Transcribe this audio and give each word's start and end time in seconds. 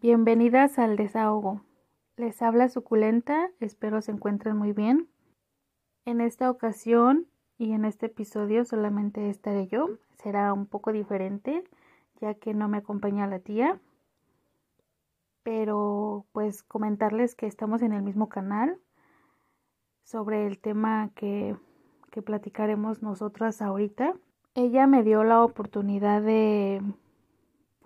Bienvenidas 0.00 0.78
al 0.78 0.96
desahogo. 0.96 1.62
Les 2.16 2.40
habla 2.40 2.68
Suculenta, 2.68 3.50
espero 3.58 4.00
se 4.00 4.12
encuentren 4.12 4.56
muy 4.56 4.72
bien. 4.72 5.08
En 6.04 6.20
esta 6.20 6.52
ocasión 6.52 7.26
y 7.58 7.72
en 7.72 7.84
este 7.84 8.06
episodio 8.06 8.64
solamente 8.64 9.28
estaré 9.28 9.66
yo. 9.66 9.88
Será 10.22 10.52
un 10.52 10.66
poco 10.66 10.92
diferente 10.92 11.64
ya 12.20 12.34
que 12.34 12.54
no 12.54 12.68
me 12.68 12.78
acompaña 12.78 13.26
la 13.26 13.40
tía. 13.40 13.80
Pero 15.42 16.26
pues 16.30 16.62
comentarles 16.62 17.34
que 17.34 17.48
estamos 17.48 17.82
en 17.82 17.92
el 17.92 18.02
mismo 18.02 18.28
canal 18.28 18.78
sobre 20.04 20.46
el 20.46 20.60
tema 20.60 21.10
que, 21.16 21.56
que 22.12 22.22
platicaremos 22.22 23.02
nosotras 23.02 23.60
ahorita. 23.60 24.14
Ella 24.54 24.86
me 24.86 25.02
dio 25.02 25.24
la 25.24 25.42
oportunidad 25.42 26.22
de 26.22 26.82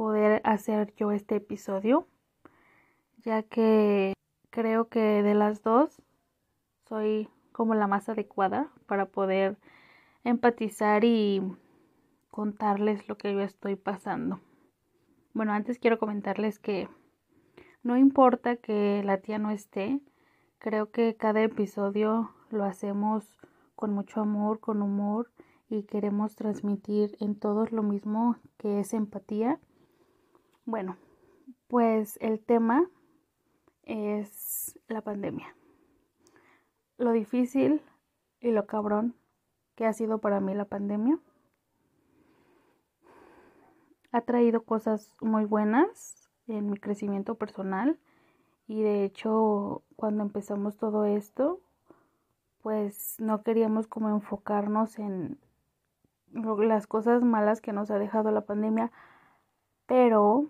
poder 0.02 0.40
hacer 0.44 0.92
yo 0.96 1.12
este 1.12 1.36
episodio, 1.36 2.08
ya 3.24 3.42
que 3.42 4.14
creo 4.50 4.88
que 4.88 5.22
de 5.22 5.34
las 5.34 5.62
dos 5.62 6.02
soy 6.88 7.28
como 7.52 7.74
la 7.74 7.86
más 7.86 8.08
adecuada 8.08 8.70
para 8.86 9.06
poder 9.06 9.56
empatizar 10.24 11.04
y 11.04 11.42
contarles 12.30 13.08
lo 13.08 13.16
que 13.16 13.32
yo 13.32 13.40
estoy 13.40 13.76
pasando. 13.76 14.40
Bueno, 15.34 15.52
antes 15.52 15.78
quiero 15.78 15.98
comentarles 15.98 16.58
que 16.58 16.88
no 17.82 17.96
importa 17.96 18.56
que 18.56 19.02
la 19.04 19.18
tía 19.18 19.38
no 19.38 19.50
esté, 19.50 20.00
creo 20.58 20.90
que 20.90 21.16
cada 21.16 21.42
episodio 21.42 22.30
lo 22.50 22.64
hacemos 22.64 23.38
con 23.74 23.92
mucho 23.92 24.20
amor, 24.20 24.60
con 24.60 24.82
humor 24.82 25.30
y 25.68 25.84
queremos 25.84 26.36
transmitir 26.36 27.16
en 27.20 27.34
todos 27.34 27.72
lo 27.72 27.82
mismo 27.82 28.36
que 28.58 28.80
es 28.80 28.92
empatía 28.92 29.58
bueno, 30.64 30.96
pues 31.66 32.18
el 32.20 32.38
tema 32.38 32.88
es 33.82 34.78
la 34.88 35.00
pandemia. 35.00 35.54
Lo 36.98 37.12
difícil 37.12 37.82
y 38.40 38.50
lo 38.50 38.66
cabrón 38.66 39.14
que 39.74 39.86
ha 39.86 39.92
sido 39.92 40.18
para 40.18 40.40
mí 40.40 40.54
la 40.54 40.64
pandemia. 40.64 41.18
Ha 44.12 44.20
traído 44.20 44.62
cosas 44.62 45.16
muy 45.20 45.44
buenas 45.44 46.30
en 46.46 46.70
mi 46.70 46.76
crecimiento 46.76 47.36
personal 47.36 47.98
y 48.66 48.82
de 48.82 49.04
hecho 49.04 49.82
cuando 49.96 50.22
empezamos 50.22 50.76
todo 50.76 51.04
esto 51.04 51.60
pues 52.62 53.16
no 53.18 53.42
queríamos 53.42 53.86
como 53.86 54.08
enfocarnos 54.10 54.98
en 54.98 55.38
las 56.32 56.86
cosas 56.86 57.22
malas 57.22 57.60
que 57.60 57.72
nos 57.72 57.90
ha 57.90 57.98
dejado 57.98 58.30
la 58.30 58.42
pandemia 58.42 58.92
pero 59.86 60.46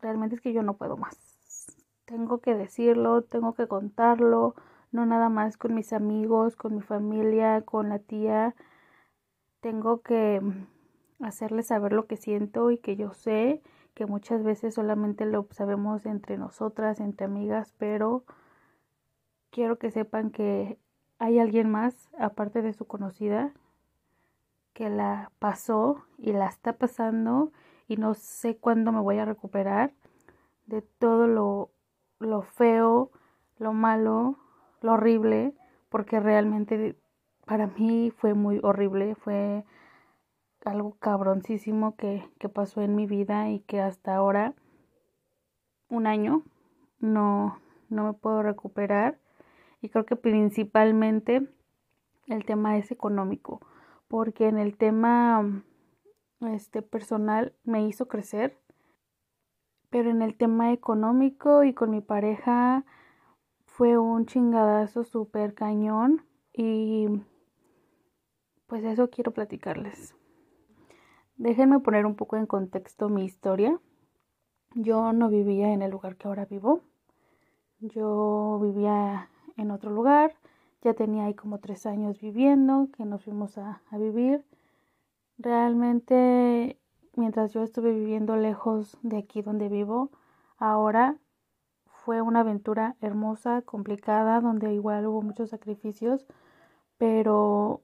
realmente 0.00 0.36
es 0.36 0.40
que 0.40 0.52
yo 0.52 0.62
no 0.62 0.76
puedo 0.76 0.96
más. 0.96 1.27
Tengo 2.08 2.40
que 2.40 2.54
decirlo, 2.54 3.20
tengo 3.20 3.52
que 3.52 3.68
contarlo, 3.68 4.54
no 4.92 5.04
nada 5.04 5.28
más 5.28 5.58
con 5.58 5.74
mis 5.74 5.92
amigos, 5.92 6.56
con 6.56 6.74
mi 6.74 6.80
familia, 6.80 7.60
con 7.60 7.90
la 7.90 7.98
tía. 7.98 8.54
Tengo 9.60 10.00
que 10.00 10.40
hacerles 11.20 11.66
saber 11.66 11.92
lo 11.92 12.06
que 12.06 12.16
siento 12.16 12.70
y 12.70 12.78
que 12.78 12.96
yo 12.96 13.12
sé 13.12 13.62
que 13.92 14.06
muchas 14.06 14.42
veces 14.42 14.74
solamente 14.74 15.26
lo 15.26 15.48
sabemos 15.50 16.06
entre 16.06 16.38
nosotras, 16.38 16.98
entre 16.98 17.26
amigas, 17.26 17.74
pero 17.76 18.24
quiero 19.50 19.78
que 19.78 19.90
sepan 19.90 20.30
que 20.30 20.78
hay 21.18 21.38
alguien 21.38 21.70
más, 21.70 22.08
aparte 22.18 22.62
de 22.62 22.72
su 22.72 22.86
conocida, 22.86 23.52
que 24.72 24.88
la 24.88 25.30
pasó 25.38 26.06
y 26.16 26.32
la 26.32 26.46
está 26.46 26.72
pasando 26.72 27.52
y 27.86 27.98
no 27.98 28.14
sé 28.14 28.56
cuándo 28.56 28.92
me 28.92 29.00
voy 29.00 29.18
a 29.18 29.26
recuperar 29.26 29.92
de 30.64 30.80
todo 30.80 31.26
lo, 31.26 31.70
lo 32.18 32.42
feo, 32.42 33.10
lo 33.58 33.72
malo, 33.72 34.36
lo 34.80 34.92
horrible, 34.92 35.54
porque 35.88 36.20
realmente 36.20 36.96
para 37.46 37.66
mí 37.66 38.12
fue 38.16 38.34
muy 38.34 38.60
horrible, 38.62 39.14
fue 39.14 39.64
algo 40.64 40.96
cabroncísimo 40.98 41.96
que, 41.96 42.28
que 42.38 42.48
pasó 42.48 42.82
en 42.82 42.94
mi 42.94 43.06
vida 43.06 43.50
y 43.50 43.60
que 43.60 43.80
hasta 43.80 44.14
ahora, 44.14 44.54
un 45.88 46.06
año, 46.06 46.42
no, 47.00 47.58
no 47.88 48.04
me 48.04 48.12
puedo 48.12 48.42
recuperar. 48.42 49.18
Y 49.80 49.88
creo 49.88 50.04
que 50.04 50.16
principalmente 50.16 51.48
el 52.26 52.44
tema 52.44 52.76
es 52.76 52.90
económico, 52.90 53.60
porque 54.08 54.48
en 54.48 54.58
el 54.58 54.76
tema 54.76 55.62
este 56.40 56.82
personal 56.82 57.54
me 57.64 57.86
hizo 57.86 58.08
crecer, 58.08 58.58
pero 59.90 60.10
en 60.10 60.22
el 60.22 60.36
tema 60.36 60.72
económico 60.72 61.64
y 61.64 61.72
con 61.74 61.90
mi 61.90 62.00
pareja 62.00 62.84
fue 63.64 63.96
un 63.96 64.26
chingadazo 64.26 65.04
súper 65.04 65.54
cañón 65.54 66.24
y 66.52 67.06
pues 68.66 68.84
eso 68.84 69.08
quiero 69.08 69.32
platicarles. 69.32 70.14
Déjenme 71.36 71.80
poner 71.80 72.04
un 72.04 72.16
poco 72.16 72.36
en 72.36 72.46
contexto 72.46 73.08
mi 73.08 73.24
historia. 73.24 73.80
Yo 74.74 75.12
no 75.12 75.28
vivía 75.28 75.72
en 75.72 75.82
el 75.82 75.90
lugar 75.90 76.16
que 76.16 76.28
ahora 76.28 76.44
vivo. 76.44 76.82
Yo 77.80 78.58
vivía 78.60 79.30
en 79.56 79.70
otro 79.70 79.90
lugar. 79.90 80.34
Ya 80.82 80.94
tenía 80.94 81.24
ahí 81.24 81.34
como 81.34 81.58
tres 81.58 81.86
años 81.86 82.20
viviendo, 82.20 82.88
que 82.96 83.04
nos 83.04 83.24
fuimos 83.24 83.56
a, 83.56 83.82
a 83.90 83.98
vivir. 83.98 84.44
Realmente, 85.38 86.78
mientras 87.18 87.52
yo 87.52 87.62
estuve 87.62 87.92
viviendo 87.92 88.36
lejos 88.36 88.96
de 89.02 89.18
aquí 89.18 89.42
donde 89.42 89.68
vivo, 89.68 90.10
ahora 90.56 91.18
fue 91.86 92.22
una 92.22 92.40
aventura 92.40 92.96
hermosa, 93.00 93.62
complicada, 93.62 94.40
donde 94.40 94.72
igual 94.72 95.06
hubo 95.06 95.20
muchos 95.20 95.50
sacrificios, 95.50 96.26
pero 96.96 97.82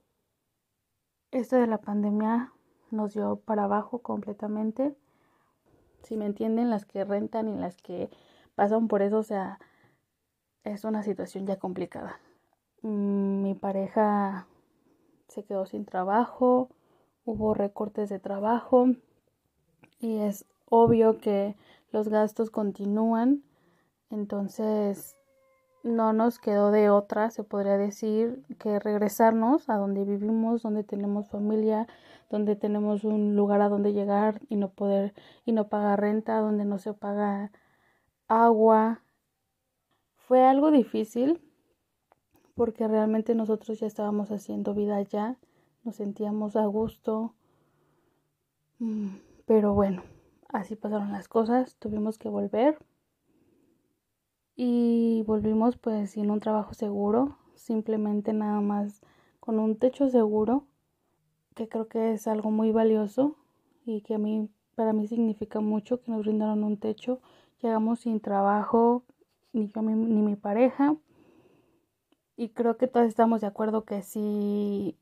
esto 1.33 1.57
de 1.57 1.67
la 1.67 1.79
pandemia 1.79 2.53
nos 2.91 3.15
dio 3.15 3.37
para 3.37 3.65
abajo 3.65 3.99
completamente. 3.99 4.95
Si 6.05 6.17
me 6.17 6.27
entienden, 6.27 6.71
las 6.71 6.87
que 6.87 7.05
rentan 7.05 7.49
y 7.49 7.57
las 7.57 7.77
que 7.77 8.11
pasan 8.55 8.87
por 8.87 9.03
eso, 9.03 9.19
o 9.19 9.23
sea, 9.25 9.59
es 10.63 10.85
una 10.85 11.03
situación 11.03 11.45
ya 11.45 11.59
complicada. 11.59 12.21
Mm, 12.83 13.43
mi 13.43 13.55
pareja 13.55 14.47
se 15.27 15.45
quedó 15.45 15.67
sin 15.67 15.85
trabajo, 15.87 16.71
hubo 17.25 17.53
recortes 17.53 18.09
de 18.11 18.21
trabajo 18.21 18.87
y 19.99 20.19
es 20.19 20.45
obvio 20.67 21.19
que 21.19 21.57
los 21.93 22.09
gastos 22.09 22.51
continúan. 22.51 23.43
Entonces 24.11 25.17
no 25.83 26.13
nos 26.13 26.39
quedó 26.39 26.71
de 26.71 26.91
otra, 26.91 27.31
se 27.31 27.45
podría 27.45 27.77
decir, 27.77 28.43
que 28.59 28.79
regresarnos 28.79 29.69
a 29.69 29.77
donde 29.77 30.05
vivimos, 30.05 30.63
donde 30.63 30.85
tenemos 30.85 31.29
familia, 31.29 31.87
donde 32.31 32.57
tenemos 32.57 33.05
un 33.05 33.37
lugar 33.37 33.61
a 33.61 33.69
donde 33.69 33.93
llegar 33.93 34.41
y 34.49 34.57
no 34.57 34.71
poder 34.71 35.15
y 35.45 35.53
no 35.53 35.69
pagar 35.69 36.01
renta, 36.01 36.39
donde 36.39 36.65
no 36.65 36.79
se 36.79 36.95
paga 36.95 37.53
agua. 38.29 39.03
Fue 40.17 40.43
algo 40.43 40.71
difícil 40.71 41.41
porque 42.55 42.89
realmente 42.89 43.35
nosotros 43.35 43.81
ya 43.81 43.87
estábamos 43.87 44.31
haciendo 44.31 44.75
vida 44.75 44.97
allá 44.97 45.39
nos 45.85 45.97
sentíamos 45.97 46.57
a 46.57 46.65
gusto. 46.67 47.35
Mm, 48.79 49.17
pero 49.47 49.75
bueno, 49.75 50.03
así 50.49 50.77
pasaron 50.77 51.13
las 51.13 51.29
cosas, 51.29 51.77
tuvimos 51.77 52.19
que 52.19 52.29
volver. 52.29 52.79
Y 54.57 55.25
volvimos 55.27 55.77
pues 55.77 56.13
sin 56.13 56.31
un 56.31 56.41
trabajo 56.41 56.75
seguro, 56.75 57.39
simplemente 57.55 58.33
nada 58.33 58.61
más 58.61 59.03
con 59.41 59.59
un 59.59 59.77
techo 59.77 60.09
seguro, 60.09 60.67
que 61.55 61.69
creo 61.69 61.89
que 61.89 62.13
es 62.13 62.27
algo 62.27 62.51
muy 62.51 62.73
valioso 62.73 63.37
y 63.85 64.03
que 64.03 64.15
a 64.15 64.19
mí 64.19 64.49
para 64.75 64.93
mí 64.93 65.07
significa 65.07 65.61
mucho 65.61 66.01
que 66.01 66.11
nos 66.11 66.23
brindaron 66.23 66.65
un 66.65 66.79
techo. 66.79 67.21
Llegamos 67.63 68.01
sin 68.01 68.21
trabajo, 68.21 69.05
ni 69.53 69.69
yo 69.69 69.83
ni 69.83 70.23
mi 70.23 70.37
pareja. 70.37 70.97
Y 72.37 72.49
creo 72.51 72.77
que 72.77 72.89
todos 72.89 73.07
estamos 73.07 73.41
de 73.41 73.47
acuerdo 73.47 73.85
que 73.85 74.03
si 74.03 74.99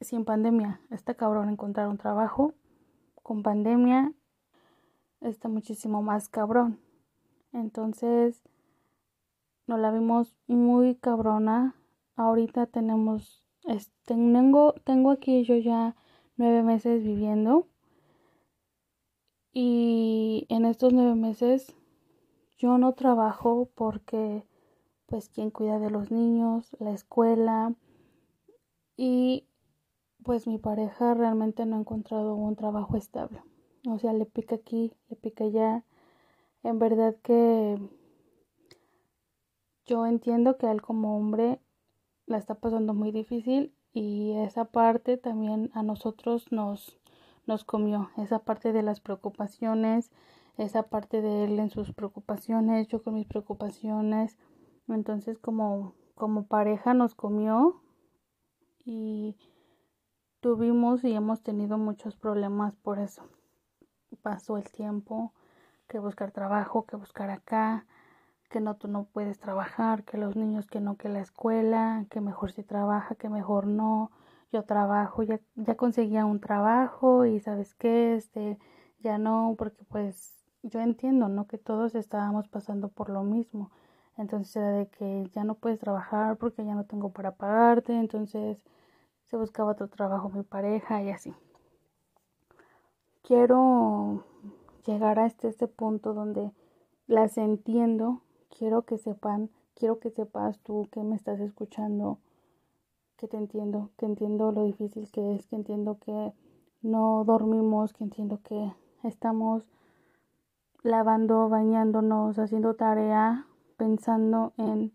sin 0.00 0.24
pandemia 0.24 0.80
está 0.90 1.14
cabrón 1.14 1.48
encontrar 1.48 1.88
un 1.88 1.98
trabajo. 1.98 2.54
Con 3.30 3.44
pandemia 3.44 4.12
está 5.20 5.48
muchísimo 5.48 6.02
más 6.02 6.28
cabrón. 6.28 6.80
Entonces, 7.52 8.42
nos 9.68 9.78
la 9.78 9.92
vimos 9.92 10.34
muy 10.48 10.96
cabrona. 10.96 11.76
Ahorita 12.16 12.66
tenemos, 12.66 13.44
tengo, 14.04 14.74
tengo 14.82 15.12
aquí 15.12 15.44
yo 15.44 15.54
ya 15.58 15.94
nueve 16.38 16.64
meses 16.64 17.04
viviendo. 17.04 17.68
Y 19.52 20.46
en 20.48 20.64
estos 20.64 20.92
nueve 20.92 21.14
meses 21.14 21.72
yo 22.58 22.78
no 22.78 22.94
trabajo 22.94 23.70
porque, 23.76 24.44
pues, 25.06 25.28
quien 25.28 25.52
cuida 25.52 25.78
de 25.78 25.90
los 25.90 26.10
niños, 26.10 26.76
la 26.80 26.90
escuela. 26.90 27.76
Y 28.96 29.46
pues 30.24 30.46
mi 30.46 30.58
pareja 30.58 31.14
realmente 31.14 31.66
no 31.66 31.76
ha 31.76 31.80
encontrado 31.80 32.34
un 32.34 32.56
trabajo 32.56 32.96
estable. 32.96 33.42
O 33.88 33.98
sea, 33.98 34.12
le 34.12 34.26
pica 34.26 34.56
aquí, 34.56 34.92
le 35.08 35.16
pica 35.16 35.44
allá. 35.44 35.84
En 36.62 36.78
verdad 36.78 37.16
que 37.22 37.78
yo 39.86 40.06
entiendo 40.06 40.56
que 40.58 40.70
él 40.70 40.82
como 40.82 41.16
hombre 41.16 41.60
la 42.26 42.38
está 42.38 42.54
pasando 42.54 42.94
muy 42.94 43.10
difícil 43.10 43.74
y 43.92 44.32
esa 44.32 44.66
parte 44.66 45.16
también 45.16 45.70
a 45.74 45.82
nosotros 45.82 46.52
nos, 46.52 46.98
nos 47.46 47.64
comió, 47.64 48.10
esa 48.16 48.40
parte 48.40 48.72
de 48.72 48.82
las 48.82 49.00
preocupaciones, 49.00 50.12
esa 50.56 50.84
parte 50.84 51.22
de 51.22 51.44
él 51.44 51.58
en 51.58 51.70
sus 51.70 51.92
preocupaciones, 51.92 52.88
yo 52.88 53.02
con 53.02 53.14
mis 53.14 53.26
preocupaciones, 53.26 54.38
entonces 54.88 55.38
como, 55.38 55.94
como 56.14 56.46
pareja 56.46 56.94
nos 56.94 57.14
comió 57.14 57.82
y 58.84 59.36
tuvimos 60.40 61.04
y 61.04 61.14
hemos 61.14 61.42
tenido 61.42 61.78
muchos 61.78 62.16
problemas 62.16 62.74
por 62.76 62.98
eso. 62.98 63.22
Pasó 64.22 64.56
el 64.56 64.70
tiempo, 64.70 65.32
que 65.88 65.98
buscar 65.98 66.32
trabajo, 66.32 66.86
que 66.86 66.96
buscar 66.96 67.30
acá, 67.30 67.86
que 68.50 68.60
no 68.60 68.76
tú 68.76 68.88
no 68.88 69.04
puedes 69.04 69.38
trabajar, 69.38 70.04
que 70.04 70.18
los 70.18 70.36
niños 70.36 70.66
que 70.66 70.80
no 70.80 70.96
que 70.96 71.08
la 71.08 71.20
escuela, 71.20 72.06
que 72.10 72.20
mejor 72.20 72.52
si 72.52 72.62
trabaja, 72.64 73.14
que 73.14 73.28
mejor 73.28 73.66
no. 73.66 74.10
Yo 74.52 74.64
trabajo, 74.64 75.22
ya 75.22 75.40
ya 75.54 75.76
conseguía 75.76 76.24
un 76.26 76.40
trabajo 76.40 77.26
y 77.26 77.40
sabes 77.40 77.74
qué, 77.74 78.16
este 78.16 78.58
ya 78.98 79.18
no, 79.18 79.54
porque 79.58 79.84
pues 79.84 80.44
yo 80.62 80.80
entiendo, 80.80 81.28
¿no? 81.28 81.46
Que 81.46 81.58
todos 81.58 81.94
estábamos 81.94 82.48
pasando 82.48 82.88
por 82.88 83.10
lo 83.10 83.22
mismo. 83.22 83.70
Entonces 84.16 84.56
era 84.56 84.72
de 84.72 84.88
que 84.88 85.28
ya 85.32 85.44
no 85.44 85.54
puedes 85.54 85.78
trabajar 85.80 86.36
porque 86.36 86.64
ya 86.64 86.74
no 86.74 86.84
tengo 86.84 87.10
para 87.12 87.32
pagarte, 87.36 87.94
entonces 87.98 88.62
se 89.30 89.36
buscaba 89.36 89.72
otro 89.72 89.88
trabajo 89.88 90.28
mi 90.28 90.42
pareja 90.42 91.02
y 91.02 91.10
así. 91.10 91.32
Quiero 93.22 94.24
llegar 94.84 95.20
a 95.20 95.26
este, 95.26 95.48
este 95.48 95.68
punto 95.68 96.14
donde 96.14 96.50
las 97.06 97.38
entiendo, 97.38 98.22
quiero 98.56 98.82
que 98.82 98.98
sepan, 98.98 99.50
quiero 99.74 100.00
que 100.00 100.10
sepas 100.10 100.58
tú 100.60 100.88
que 100.90 101.02
me 101.04 101.14
estás 101.14 101.38
escuchando, 101.38 102.18
que 103.16 103.28
te 103.28 103.36
entiendo, 103.36 103.90
que 103.96 104.06
entiendo 104.06 104.50
lo 104.50 104.64
difícil 104.64 105.08
que 105.12 105.36
es, 105.36 105.46
que 105.46 105.54
entiendo 105.54 105.98
que 106.00 106.32
no 106.82 107.22
dormimos, 107.24 107.92
que 107.92 108.02
entiendo 108.02 108.40
que 108.42 108.72
estamos 109.04 109.62
lavando, 110.82 111.48
bañándonos, 111.48 112.38
haciendo 112.38 112.74
tarea, 112.74 113.46
pensando 113.76 114.52
en 114.56 114.92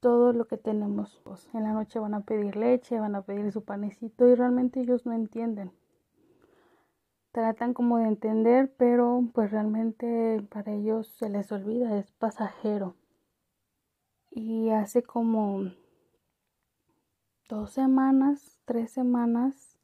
todo 0.00 0.32
lo 0.32 0.46
que 0.46 0.56
tenemos. 0.56 1.20
Pues, 1.24 1.48
en 1.54 1.64
la 1.64 1.72
noche 1.72 1.98
van 1.98 2.14
a 2.14 2.24
pedir 2.24 2.56
leche, 2.56 2.98
van 2.98 3.14
a 3.14 3.22
pedir 3.22 3.52
su 3.52 3.62
panecito 3.62 4.26
y 4.28 4.34
realmente 4.34 4.80
ellos 4.80 5.06
no 5.06 5.12
entienden. 5.12 5.72
Tratan 7.32 7.74
como 7.74 7.98
de 7.98 8.08
entender, 8.08 8.74
pero 8.76 9.22
pues 9.32 9.52
realmente 9.52 10.44
para 10.50 10.72
ellos 10.72 11.06
se 11.06 11.28
les 11.28 11.52
olvida, 11.52 11.96
es 11.96 12.10
pasajero. 12.10 12.96
Y 14.32 14.70
hace 14.70 15.02
como 15.02 15.70
dos 17.48 17.70
semanas, 17.70 18.58
tres 18.64 18.90
semanas, 18.90 19.78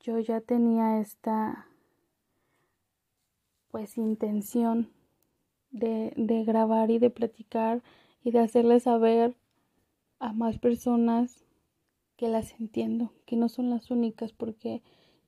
yo 0.00 0.18
ya 0.18 0.40
tenía 0.40 0.98
esta 1.00 1.66
pues 3.70 3.96
intención 3.96 4.90
de, 5.70 6.12
de 6.16 6.44
grabar 6.44 6.90
y 6.90 6.98
de 6.98 7.10
platicar 7.10 7.82
y 8.22 8.30
de 8.30 8.40
hacerles 8.40 8.84
saber 8.84 9.36
a 10.18 10.32
más 10.32 10.58
personas 10.58 11.44
que 12.16 12.28
las 12.28 12.58
entiendo, 12.58 13.12
que 13.26 13.36
no 13.36 13.48
son 13.48 13.70
las 13.70 13.90
únicas, 13.90 14.32
porque 14.32 14.82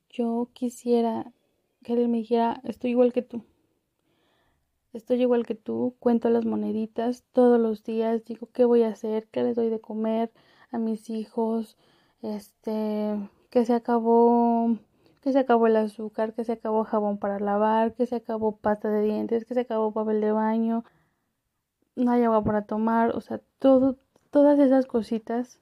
yo 0.09 0.49
quisiera 0.53 1.31
que 1.83 1.93
él 1.93 2.09
me 2.09 2.17
dijera, 2.17 2.61
estoy 2.63 2.91
igual 2.91 3.13
que 3.13 3.21
tú, 3.21 3.43
estoy 4.93 5.21
igual 5.21 5.45
que 5.45 5.55
tú, 5.55 5.95
cuento 5.99 6.29
las 6.29 6.45
moneditas 6.45 7.23
todos 7.31 7.59
los 7.59 7.83
días, 7.83 8.25
digo 8.25 8.49
qué 8.51 8.65
voy 8.65 8.83
a 8.83 8.89
hacer, 8.89 9.27
qué 9.27 9.43
les 9.43 9.55
doy 9.55 9.69
de 9.69 9.79
comer 9.79 10.31
a 10.71 10.77
mis 10.77 11.09
hijos, 11.09 11.77
este, 12.21 13.15
que 13.49 13.65
se 13.65 13.73
acabó, 13.73 14.77
que 15.21 15.31
se 15.31 15.39
acabó 15.39 15.67
el 15.67 15.75
azúcar, 15.75 16.33
que 16.33 16.43
se 16.43 16.53
acabó 16.53 16.83
jabón 16.83 17.17
para 17.17 17.39
lavar, 17.39 17.93
que 17.93 18.05
se 18.05 18.15
acabó 18.15 18.57
pasta 18.57 18.89
de 18.89 19.03
dientes, 19.03 19.45
que 19.45 19.53
se 19.53 19.61
acabó 19.61 19.93
papel 19.93 20.21
de 20.21 20.31
baño, 20.31 20.83
no 21.99 22.11
hay 22.11 22.23
agua 22.23 22.43
para 22.43 22.63
tomar, 22.63 23.15
o 23.15 23.21
sea, 23.21 23.41
todo, 23.59 23.97
todas 24.31 24.59
esas 24.59 24.85
cositas 24.85 25.59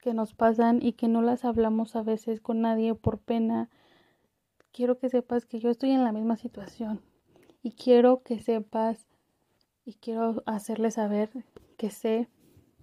que 0.00 0.14
nos 0.14 0.34
pasan 0.34 0.80
y 0.82 0.92
que 0.92 1.08
no 1.08 1.22
las 1.22 1.44
hablamos 1.44 1.96
a 1.96 2.02
veces 2.02 2.40
con 2.40 2.60
nadie 2.60 2.94
por 2.94 3.18
pena. 3.18 3.68
Quiero 4.72 4.98
que 4.98 5.08
sepas 5.08 5.46
que 5.46 5.58
yo 5.58 5.70
estoy 5.70 5.90
en 5.90 6.04
la 6.04 6.12
misma 6.12 6.36
situación 6.36 7.00
y 7.62 7.72
quiero 7.72 8.22
que 8.22 8.38
sepas 8.38 9.06
y 9.84 9.94
quiero 9.94 10.42
hacerle 10.46 10.90
saber 10.90 11.30
que 11.76 11.90
sé 11.90 12.28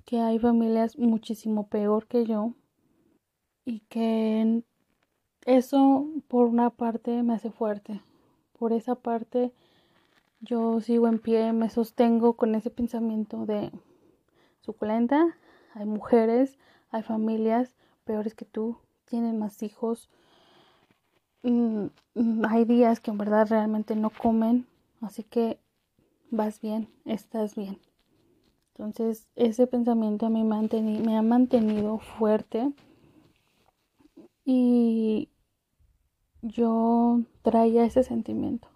que 0.05 0.19
hay 0.19 0.39
familias 0.39 0.97
muchísimo 0.97 1.67
peor 1.67 2.07
que 2.07 2.25
yo 2.25 2.53
y 3.65 3.81
que 3.81 4.63
eso 5.45 6.07
por 6.27 6.47
una 6.47 6.69
parte 6.69 7.23
me 7.23 7.33
hace 7.33 7.51
fuerte. 7.51 8.01
Por 8.57 8.73
esa 8.73 8.95
parte 8.95 9.53
yo 10.39 10.79
sigo 10.81 11.07
en 11.07 11.19
pie, 11.19 11.53
me 11.53 11.69
sostengo 11.69 12.33
con 12.33 12.55
ese 12.55 12.69
pensamiento 12.69 13.45
de 13.45 13.71
suculenta. 14.61 15.35
Hay 15.73 15.85
mujeres, 15.85 16.57
hay 16.91 17.03
familias 17.03 17.73
peores 18.03 18.35
que 18.35 18.45
tú, 18.45 18.77
tienen 19.05 19.39
más 19.39 19.63
hijos. 19.63 20.09
Mm, 21.43 21.87
mm, 22.15 22.45
hay 22.45 22.65
días 22.65 22.99
que 22.99 23.11
en 23.11 23.17
verdad 23.17 23.47
realmente 23.49 23.95
no 23.95 24.09
comen, 24.09 24.67
así 25.01 25.23
que 25.23 25.59
vas 26.29 26.61
bien, 26.61 26.89
estás 27.05 27.55
bien. 27.55 27.79
Entonces 28.75 29.27
ese 29.35 29.65
pensamiento 29.65 30.27
a 30.27 30.29
mí 30.29 30.43
me 30.43 31.17
ha 31.17 31.21
mantenido 31.21 31.97
fuerte 31.97 32.71
y 34.45 35.29
yo 36.41 37.21
traía 37.41 37.85
ese 37.85 38.03
sentimiento 38.03 38.67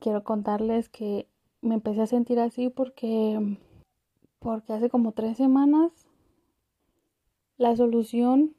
quiero 0.00 0.24
contarles 0.24 0.88
que 0.88 1.26
me 1.60 1.74
empecé 1.74 2.02
a 2.02 2.06
sentir 2.06 2.38
así 2.40 2.70
porque, 2.70 3.56
porque 4.38 4.72
hace 4.72 4.88
como 4.90 5.12
tres 5.12 5.36
semanas 5.36 5.92
la 7.56 7.76
solución 7.76 8.54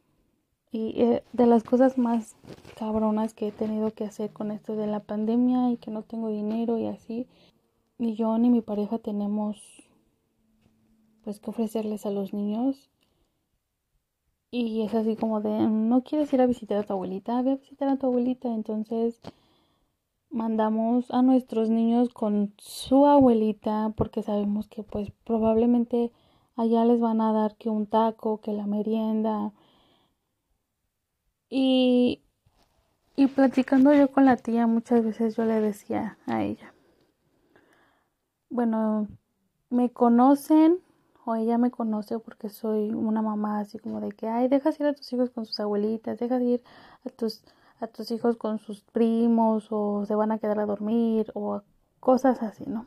y 0.72 1.02
eh, 1.02 1.24
de 1.34 1.46
las 1.48 1.64
cosas 1.64 1.98
más 1.98 2.36
cabronas 2.78 3.34
que 3.34 3.48
he 3.48 3.52
tenido 3.52 3.92
que 3.92 4.04
hacer 4.04 4.32
con 4.32 4.52
esto 4.52 4.76
de 4.76 4.88
la 4.88 5.00
pandemia 5.00 5.72
y 5.72 5.78
que 5.78 5.89
no 5.89 6.04
tengo 6.04 6.30
dinero 6.30 6.78
y 6.78 6.86
así, 6.88 7.28
ni 7.98 8.16
yo 8.16 8.38
ni 8.38 8.50
mi 8.50 8.62
pareja 8.62 9.00
tenemos 9.00 9.58
pues 11.24 11.39
que 11.39 11.50
ofrecerles 11.50 12.06
a 12.06 12.12
los 12.12 12.34
niños. 12.34 12.89
Y 14.51 14.82
es 14.82 14.96
así 14.96 15.16
como 15.16 15.42
de 15.42 15.68
no 15.68 16.04
quieres 16.04 16.34
ir 16.34 16.42
a 16.42 16.48
visitar 16.48 16.80
a 16.80 16.84
tu 16.84 16.94
abuelita, 16.94 17.42
ve 17.44 17.51
a 17.51 17.56
visitar 17.56 17.88
a 17.88 17.98
tu 17.98 18.08
abuelita, 18.08 18.48
entonces 18.54 19.20
mandamos 20.29 21.09
a 21.12 21.21
nuestros 21.21 21.69
niños 21.69 22.09
con 22.09 22.53
su 22.57 23.05
abuelita 23.05 23.93
porque 23.95 24.24
sabemos 24.24 24.67
que 24.67 24.83
pues 24.83 25.12
probablemente 25.25 26.12
allá 26.55 26.86
les 26.86 27.00
van 27.00 27.21
a 27.21 27.33
dar 27.33 27.55
que 27.55 27.69
un 27.69 27.88
taco, 27.88 28.41
que 28.41 28.53
la 28.53 28.67
merienda. 28.67 29.53
Y, 31.50 32.21
y 33.15 33.27
platicando 33.27 33.93
yo 33.93 34.12
con 34.12 34.25
la 34.25 34.38
tía 34.38 34.67
muchas 34.67 35.03
veces 35.03 35.36
yo 35.36 35.45
le 35.45 35.62
decía 35.62 36.17
a 36.27 36.43
ella, 36.43 36.74
bueno, 38.50 39.07
me 39.69 39.91
conocen 39.91 40.79
o 41.25 41.36
ella 41.36 41.57
me 41.57 41.71
conoce 41.71 42.19
porque 42.19 42.50
soy 42.50 42.91
una 42.91 43.21
mamá 43.21 43.59
así 43.59 43.79
como 43.79 44.00
de 44.01 44.12
que, 44.12 44.27
ay, 44.27 44.48
dejas 44.48 44.79
ir 44.79 44.88
a 44.88 44.93
tus 44.93 45.12
hijos 45.13 45.29
con 45.31 45.45
sus 45.45 45.59
abuelitas, 45.59 46.19
dejas 46.19 46.41
ir 46.41 46.63
a 47.05 47.09
tus 47.09 47.43
a 47.79 47.88
tus 47.88 48.12
hijos 48.12 48.36
con 48.36 48.59
sus 48.59 48.81
primos 48.81 49.67
o 49.71 50.05
se 50.05 50.15
van 50.15 50.31
a 50.31 50.39
quedar 50.39 50.59
a 50.59 50.65
dormir 50.65 51.31
o 51.33 51.62
cosas 52.00 52.41
así, 52.43 52.65
¿no? 52.67 52.86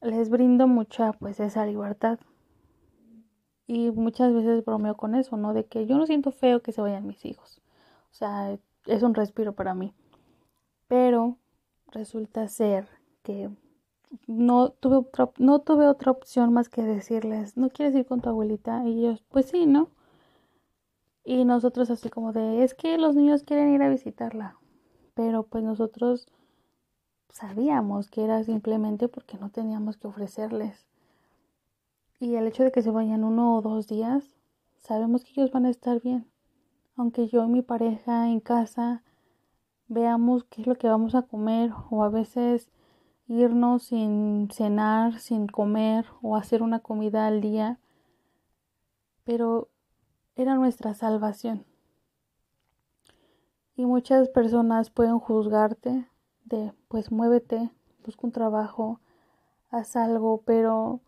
Les 0.00 0.30
brindo 0.30 0.66
mucha 0.68 1.12
pues 1.12 1.40
esa 1.40 1.66
libertad. 1.66 2.18
Y 3.66 3.90
muchas 3.90 4.32
veces 4.32 4.64
bromeo 4.64 4.96
con 4.96 5.16
eso, 5.16 5.36
¿no? 5.36 5.52
De 5.52 5.66
que 5.66 5.86
yo 5.86 5.98
no 5.98 6.06
siento 6.06 6.30
feo 6.30 6.62
que 6.62 6.70
se 6.72 6.80
vayan 6.80 7.06
mis 7.06 7.24
hijos. 7.24 7.60
O 8.12 8.14
sea, 8.14 8.56
es 8.86 9.02
un 9.02 9.14
respiro 9.14 9.54
para 9.54 9.74
mí. 9.74 9.92
Pero 10.86 11.36
resulta 11.88 12.46
ser 12.46 12.88
que 13.24 13.50
no 14.28 14.70
tuve 14.70 14.96
otra, 14.96 15.30
no 15.38 15.60
tuve 15.60 15.88
otra 15.88 16.12
opción 16.12 16.52
más 16.52 16.68
que 16.68 16.82
decirles, 16.82 17.56
¿no 17.56 17.70
quieres 17.70 17.94
ir 17.96 18.06
con 18.06 18.20
tu 18.20 18.28
abuelita? 18.28 18.84
Y 18.86 19.00
ellos, 19.00 19.24
pues 19.30 19.46
sí, 19.46 19.66
¿no? 19.66 19.90
Y 21.28 21.44
nosotros 21.44 21.90
así 21.90 22.08
como 22.08 22.32
de, 22.32 22.62
es 22.62 22.74
que 22.74 22.98
los 22.98 23.16
niños 23.16 23.42
quieren 23.42 23.74
ir 23.74 23.82
a 23.82 23.88
visitarla. 23.88 24.56
Pero 25.14 25.42
pues 25.42 25.64
nosotros 25.64 26.28
sabíamos 27.30 28.08
que 28.08 28.22
era 28.22 28.44
simplemente 28.44 29.08
porque 29.08 29.36
no 29.36 29.50
teníamos 29.50 29.96
que 29.96 30.06
ofrecerles. 30.06 30.86
Y 32.20 32.36
el 32.36 32.46
hecho 32.46 32.62
de 32.62 32.70
que 32.70 32.80
se 32.80 32.92
vayan 32.92 33.24
uno 33.24 33.56
o 33.56 33.60
dos 33.60 33.88
días, 33.88 34.36
sabemos 34.76 35.24
que 35.24 35.32
ellos 35.32 35.50
van 35.50 35.66
a 35.66 35.70
estar 35.70 36.00
bien. 36.00 36.30
Aunque 36.94 37.26
yo 37.26 37.44
y 37.44 37.48
mi 37.48 37.60
pareja 37.60 38.28
en 38.28 38.38
casa 38.38 39.02
veamos 39.88 40.44
qué 40.44 40.60
es 40.60 40.68
lo 40.68 40.76
que 40.76 40.86
vamos 40.86 41.16
a 41.16 41.22
comer 41.22 41.72
o 41.90 42.04
a 42.04 42.08
veces 42.08 42.70
irnos 43.26 43.82
sin 43.82 44.48
cenar, 44.52 45.18
sin 45.18 45.48
comer 45.48 46.06
o 46.22 46.36
hacer 46.36 46.62
una 46.62 46.78
comida 46.78 47.26
al 47.26 47.40
día, 47.40 47.80
pero 49.24 49.70
era 50.36 50.54
nuestra 50.54 50.94
salvación. 50.94 51.64
Y 53.74 53.86
muchas 53.86 54.28
personas 54.28 54.90
pueden 54.90 55.18
juzgarte 55.18 56.08
de, 56.44 56.72
pues 56.88 57.10
muévete, 57.10 57.70
busca 58.04 58.26
un 58.26 58.32
trabajo, 58.32 59.00
haz 59.70 59.96
algo, 59.96 60.42
pero 60.42 61.00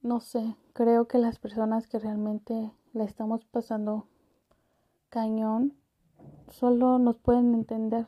no 0.00 0.20
sé, 0.20 0.56
creo 0.72 1.08
que 1.08 1.18
las 1.18 1.38
personas 1.38 1.86
que 1.86 1.98
realmente 1.98 2.72
la 2.92 3.04
estamos 3.04 3.44
pasando 3.44 4.06
cañón 5.10 5.74
solo 6.48 6.98
nos 6.98 7.16
pueden 7.16 7.54
entender, 7.54 8.06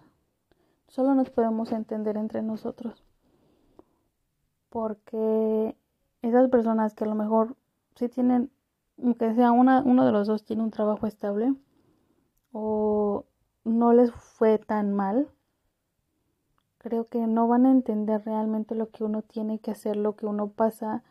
solo 0.88 1.14
nos 1.14 1.30
podemos 1.30 1.72
entender 1.72 2.16
entre 2.16 2.42
nosotros. 2.42 3.04
Porque 4.68 5.76
esas 6.22 6.48
personas 6.48 6.94
que 6.94 7.04
a 7.04 7.08
lo 7.08 7.14
mejor 7.14 7.56
sí 7.96 8.08
tienen, 8.08 8.50
aunque 9.02 9.34
sea 9.34 9.52
una, 9.52 9.82
uno 9.84 10.04
de 10.04 10.12
los 10.12 10.26
dos 10.26 10.44
tiene 10.44 10.62
un 10.62 10.70
trabajo 10.70 11.06
estable 11.06 11.54
o 12.52 13.26
no 13.64 13.92
les 13.92 14.12
fue 14.12 14.58
tan 14.58 14.92
mal, 14.94 15.28
creo 16.78 17.08
que 17.08 17.26
no 17.26 17.48
van 17.48 17.66
a 17.66 17.70
entender 17.70 18.22
realmente 18.24 18.74
lo 18.74 18.90
que 18.90 19.04
uno 19.04 19.22
tiene 19.22 19.58
que 19.58 19.70
hacer, 19.70 19.96
lo 19.96 20.16
que 20.16 20.26
uno 20.26 20.48
pasa, 20.48 21.02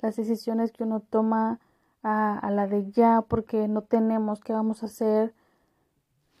las 0.00 0.16
decisiones 0.16 0.72
que 0.72 0.84
uno 0.84 1.00
toma 1.00 1.60
a, 2.02 2.38
a 2.38 2.50
la 2.50 2.66
de 2.66 2.90
ya 2.90 3.22
porque 3.22 3.68
no 3.68 3.82
tenemos, 3.82 4.40
qué 4.40 4.52
vamos 4.52 4.82
a 4.82 4.86
hacer, 4.86 5.34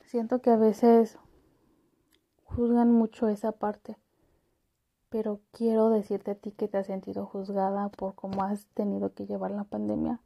Siento 0.06 0.40
que 0.40 0.50
a 0.50 0.56
veces 0.56 1.18
juzgan 2.44 2.92
mucho 2.92 3.26
esa 3.28 3.50
parte, 3.50 3.98
pero 5.08 5.40
quiero 5.50 5.90
decirte 5.90 6.30
a 6.30 6.34
ti 6.36 6.52
que 6.52 6.68
te 6.68 6.78
has 6.78 6.86
sentido 6.86 7.26
juzgada 7.26 7.88
por 7.88 8.14
cómo 8.14 8.44
has 8.44 8.66
tenido 8.68 9.14
que 9.14 9.26
llevar 9.26 9.50
la 9.50 9.64
pandemia. 9.64 10.20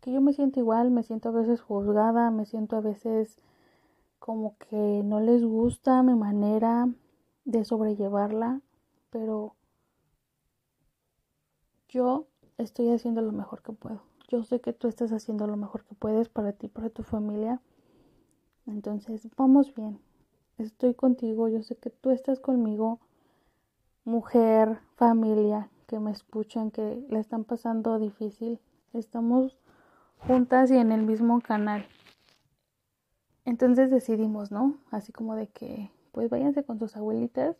Que 0.00 0.12
yo 0.12 0.20
me 0.20 0.32
siento 0.32 0.60
igual, 0.60 0.90
me 0.90 1.02
siento 1.02 1.30
a 1.30 1.32
veces 1.32 1.60
juzgada, 1.60 2.30
me 2.30 2.46
siento 2.46 2.76
a 2.76 2.80
veces 2.80 3.38
como 4.18 4.56
que 4.58 5.02
no 5.04 5.20
les 5.20 5.44
gusta 5.44 6.02
mi 6.02 6.14
manera 6.14 6.88
de 7.44 7.64
sobrellevarla, 7.64 8.60
pero 9.10 9.54
yo 11.88 12.26
estoy 12.58 12.90
haciendo 12.90 13.22
lo 13.22 13.32
mejor 13.32 13.62
que 13.62 13.72
puedo. 13.72 14.02
Yo 14.28 14.42
sé 14.42 14.60
que 14.60 14.72
tú 14.72 14.88
estás 14.88 15.12
haciendo 15.12 15.46
lo 15.46 15.56
mejor 15.56 15.84
que 15.84 15.94
puedes 15.94 16.28
para 16.28 16.52
ti, 16.52 16.68
para 16.68 16.90
tu 16.90 17.02
familia. 17.02 17.60
Entonces, 18.66 19.28
vamos 19.36 19.72
bien. 19.74 20.00
Estoy 20.58 20.94
contigo, 20.94 21.48
yo 21.48 21.62
sé 21.62 21.76
que 21.76 21.90
tú 21.90 22.10
estás 22.10 22.40
conmigo, 22.40 22.98
mujer, 24.04 24.80
familia, 24.96 25.70
que 25.86 26.00
me 26.00 26.10
escuchan, 26.10 26.70
que 26.70 27.06
le 27.08 27.20
están 27.20 27.44
pasando 27.44 27.98
difícil. 27.98 28.58
Estamos 28.92 29.56
juntas 30.18 30.70
y 30.70 30.76
en 30.76 30.92
el 30.92 31.02
mismo 31.02 31.40
canal. 31.40 31.86
Entonces 33.44 33.90
decidimos, 33.90 34.50
¿no? 34.50 34.76
Así 34.90 35.12
como 35.12 35.36
de 35.36 35.46
que, 35.46 35.90
pues 36.12 36.28
váyanse 36.30 36.64
con 36.64 36.78
sus 36.78 36.96
abuelitas. 36.96 37.56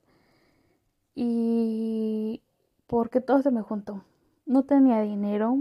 Y 1.15 2.43
porque 2.87 3.21
todo 3.21 3.41
se 3.43 3.51
me 3.51 3.63
juntó. 3.63 4.03
No 4.45 4.65
tenía 4.65 5.01
dinero, 5.01 5.59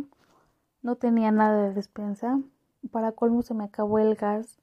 no 0.82 0.96
tenía 0.96 1.32
nada 1.32 1.64
de 1.64 1.74
despensa. 1.74 2.42
Para 2.92 3.12
colmo 3.12 3.42
se 3.42 3.54
me 3.54 3.64
acabó 3.64 4.00
el 4.00 4.16
gas. 4.16 4.60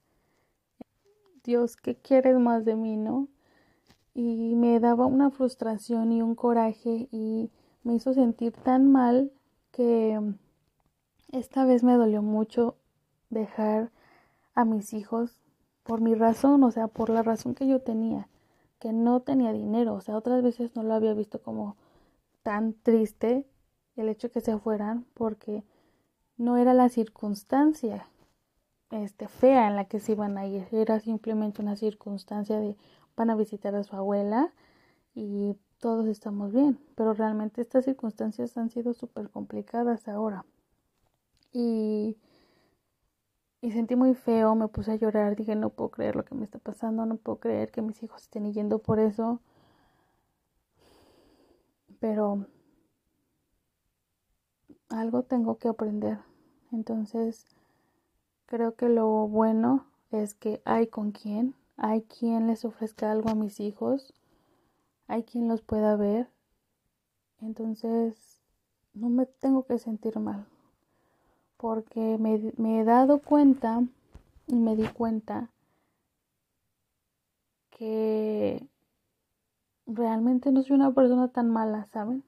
Dios, 1.45 1.77
¿qué 1.77 1.97
quieres 1.97 2.39
más 2.39 2.65
de 2.65 2.77
mí, 2.77 2.97
no? 2.97 3.29
Y 4.15 4.55
me 4.57 4.79
daba 4.79 5.07
una 5.07 5.31
frustración 5.31 6.12
y 6.12 6.23
un 6.23 6.35
coraje 6.35 7.09
y 7.11 7.51
me 7.83 7.95
hizo 7.95 8.15
sentir 8.15 8.53
tan 8.53 8.91
mal 8.91 9.33
que 9.73 10.21
esta 11.33 11.65
vez 11.65 11.83
me 11.83 11.95
dolió 11.95 12.23
mucho 12.23 12.77
dejar 13.31 13.91
a 14.55 14.65
mis 14.65 14.93
hijos 14.93 15.41
por 15.83 16.01
mi 16.01 16.15
razón, 16.15 16.62
o 16.62 16.71
sea, 16.71 16.87
por 16.87 17.11
la 17.11 17.23
razón 17.23 17.55
que 17.55 17.67
yo 17.67 17.81
tenía, 17.81 18.29
que 18.79 18.93
no 18.93 19.21
tenía 19.21 19.53
dinero, 19.53 19.95
o 19.95 20.01
sea, 20.01 20.17
otras 20.17 20.43
veces 20.43 20.77
no 20.77 20.83
lo 20.83 20.95
había 20.95 21.15
visto 21.15 21.43
como 21.43 21.77
tan 22.43 22.75
triste 22.75 23.47
el 23.97 24.09
hecho 24.09 24.31
que 24.31 24.41
se 24.41 24.59
fueran 24.59 25.07
porque 25.15 25.65
no 26.37 26.57
era 26.57 26.75
la 26.75 26.89
circunstancia 26.89 28.07
este, 28.91 29.29
fea 29.29 29.69
en 29.69 29.77
la 29.77 29.87
que 29.87 30.01
se 30.01 30.12
iban 30.12 30.37
a 30.39 30.47
ir. 30.47 30.67
Era 30.71 31.01
simplemente 31.01 31.62
una 31.62 31.77
circunstancia 31.77 32.59
de 32.59 32.77
van 33.17 33.31
a 33.31 33.37
visitar 33.37 33.75
a 33.75 33.85
su 33.85 33.97
abuela 33.97 34.53
y 35.15 35.57
todos 35.79 36.07
estamos 36.07 36.53
bien. 36.53 36.79
Pero 36.95 37.15
realmente 37.15 37.61
estas 37.62 37.85
circunstancias 37.85 38.57
han 38.57 38.71
sido 38.71 38.93
súper 38.95 39.31
complicadas 39.31 40.09
ahora. 40.09 40.45
Y, 41.52 42.16
y 43.61 43.73
sentí 43.73 43.97
muy 43.97 44.14
feo, 44.14 44.54
me 44.54 44.68
puse 44.68 44.92
a 44.92 44.97
llorar, 44.97 45.37
dije 45.37 45.54
no 45.56 45.71
puedo 45.71 45.90
creer 45.90 46.16
lo 46.16 46.25
que 46.25 46.35
me 46.35 46.44
está 46.44 46.59
pasando, 46.59 47.06
no 47.06 47.16
puedo 47.16 47.38
creer 47.40 47.71
que 47.71 47.82
mis 47.82 48.02
hijos 48.02 48.23
estén 48.23 48.52
yendo 48.52 48.78
por 48.78 48.99
eso. 48.99 49.40
Pero 52.00 52.47
algo 54.88 55.23
tengo 55.23 55.59
que 55.59 55.68
aprender. 55.68 56.18
Entonces, 56.73 57.47
Creo 58.52 58.76
que 58.76 58.90
lo 58.90 59.09
bueno 59.28 59.87
es 60.11 60.35
que 60.35 60.61
hay 60.66 60.87
con 60.87 61.12
quien, 61.12 61.54
hay 61.78 62.02
quien 62.02 62.49
les 62.49 62.66
ofrezca 62.66 63.11
algo 63.11 63.30
a 63.30 63.35
mis 63.35 63.61
hijos, 63.61 64.12
hay 65.06 65.23
quien 65.23 65.49
los 65.49 65.62
pueda 65.62 65.97
ver. 65.97 66.28
Entonces, 67.40 68.42
no 68.92 69.09
me 69.09 69.25
tengo 69.25 69.64
que 69.64 69.78
sentir 69.78 70.18
mal, 70.18 70.47
porque 71.62 72.19
me, 72.19 72.81
he 72.81 72.85
dado 72.85 73.21
cuenta 73.21 73.85
y 74.49 74.57
me 74.57 74.75
di 74.75 74.88
cuenta 74.88 75.49
que 77.71 78.66
realmente 79.87 80.50
no 80.50 80.64
soy 80.64 80.75
una 80.75 80.92
persona 80.92 81.28
tan 81.28 81.50
mala, 81.50 81.87
¿saben? 81.92 82.25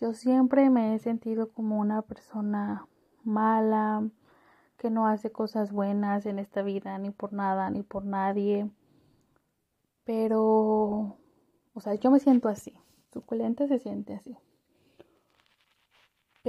Yo 0.00 0.14
siempre 0.14 0.70
me 0.70 0.94
he 0.94 0.98
sentido 0.98 1.50
como 1.50 1.78
una 1.78 2.00
persona 2.00 2.86
mala, 3.22 4.08
que 4.78 4.88
no 4.88 5.06
hace 5.06 5.30
cosas 5.30 5.70
buenas 5.70 6.24
en 6.24 6.38
esta 6.38 6.62
vida, 6.62 6.96
ni 6.96 7.10
por 7.10 7.34
nada, 7.34 7.68
ni 7.68 7.82
por 7.82 8.06
nadie. 8.06 8.70
Pero, 10.04 11.18
o 11.74 11.80
sea, 11.82 11.96
yo 11.96 12.10
me 12.10 12.18
siento 12.18 12.48
así. 12.48 12.72
Suculenta 13.12 13.68
se 13.68 13.78
siente 13.78 14.14
así. 14.14 14.38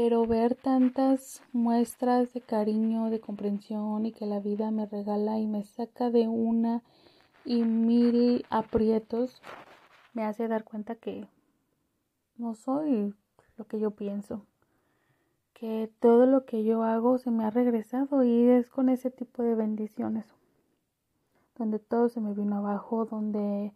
Pero 0.01 0.25
ver 0.25 0.55
tantas 0.55 1.43
muestras 1.51 2.31
de 2.31 2.39
cariño, 2.39 3.09
de 3.09 3.19
comprensión 3.19 4.05
y 4.05 4.13
que 4.13 4.25
la 4.25 4.39
vida 4.39 4.71
me 4.71 4.85
regala 4.85 5.39
y 5.39 5.45
me 5.45 5.65
saca 5.65 6.09
de 6.09 6.29
una 6.29 6.83
y 7.43 7.63
mil 7.63 8.45
aprietos, 8.49 9.41
me 10.13 10.23
hace 10.23 10.47
dar 10.47 10.63
cuenta 10.63 10.95
que 10.95 11.27
no 12.37 12.55
soy 12.55 13.13
lo 13.57 13.67
que 13.67 13.77
yo 13.77 13.91
pienso 13.91 14.45
que 15.53 15.91
todo 15.99 16.25
lo 16.25 16.45
que 16.45 16.63
yo 16.63 16.83
hago 16.83 17.17
se 17.17 17.29
me 17.29 17.43
ha 17.43 17.49
regresado 17.49 18.23
y 18.23 18.47
es 18.47 18.69
con 18.69 18.87
ese 18.87 19.11
tipo 19.11 19.43
de 19.43 19.53
bendiciones, 19.53 20.33
donde 21.57 21.77
todo 21.77 22.07
se 22.07 22.21
me 22.21 22.33
vino 22.33 22.55
abajo, 22.55 23.03
donde 23.03 23.73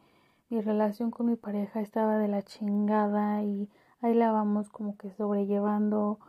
mi 0.50 0.62
relación 0.62 1.12
con 1.12 1.26
mi 1.26 1.36
pareja 1.36 1.82
estaba 1.82 2.18
de 2.18 2.30
la 2.30 2.44
chingada 2.44 3.44
y 3.44 3.68
ahí 4.04 4.14
la 4.14 4.32
vamos 4.32 4.70
como 4.70 4.98
que 4.98 5.12
sobrellevando, 5.14 6.20